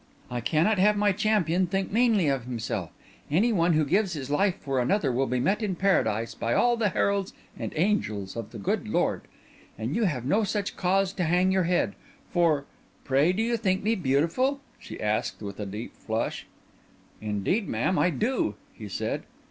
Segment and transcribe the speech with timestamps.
[0.31, 2.89] "I cannot have my champion think meanly of himself.
[3.29, 6.75] Any one who gives his life for another will be met in Paradise by all
[6.75, 9.21] the heralds and angels of the Lord God.
[9.77, 11.93] And you have no such cause to hang your head.
[12.31, 12.65] For...
[13.03, 16.47] Pray, do you think me beautiful?" she asked, with a deep flush.
[17.21, 19.21] "Indeed, madam, I do," he said.